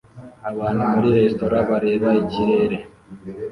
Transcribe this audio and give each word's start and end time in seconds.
Abantu 0.49 0.83
muri 0.93 1.07
resitora 1.17 1.57
bareba 1.69 2.09
ikirere 2.21 2.77